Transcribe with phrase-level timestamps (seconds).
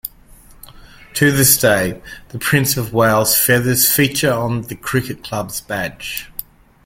[1.13, 6.31] To this day, the Prince of Wales's feathers feature on the cricket club's badge.